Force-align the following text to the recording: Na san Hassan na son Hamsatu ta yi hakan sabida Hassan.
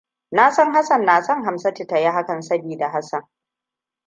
Na 0.31 0.51
san 0.51 0.73
Hassan 0.73 1.05
na 1.05 1.21
son 1.21 1.43
Hamsatu 1.43 1.85
ta 1.87 1.99
yi 1.99 2.11
hakan 2.11 2.41
sabida 2.41 2.87
Hassan. 2.89 3.27